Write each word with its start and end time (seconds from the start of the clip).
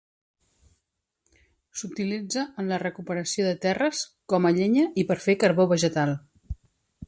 S'utilitza 1.81 2.45
en 2.63 2.73
la 2.73 2.81
recuperació 2.85 3.47
de 3.49 3.53
terres, 3.69 4.03
com 4.35 4.49
a 4.49 4.55
llenya 4.59 4.89
i 5.03 5.07
per 5.13 5.21
fer 5.27 5.41
carbó 5.45 5.71
vegetal. 5.77 6.19